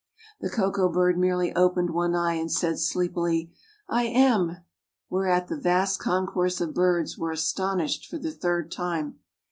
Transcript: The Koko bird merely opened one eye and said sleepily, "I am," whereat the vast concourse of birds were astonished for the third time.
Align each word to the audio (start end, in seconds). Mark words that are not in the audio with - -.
The 0.39 0.49
Koko 0.49 0.89
bird 0.89 1.19
merely 1.19 1.53
opened 1.55 1.91
one 1.91 2.15
eye 2.15 2.33
and 2.33 2.51
said 2.51 2.79
sleepily, 2.79 3.51
"I 3.87 4.05
am," 4.05 4.57
whereat 5.11 5.47
the 5.47 5.59
vast 5.61 5.99
concourse 5.99 6.59
of 6.59 6.73
birds 6.73 7.19
were 7.19 7.29
astonished 7.29 8.07
for 8.07 8.17
the 8.17 8.31
third 8.31 8.71
time. 8.71 9.19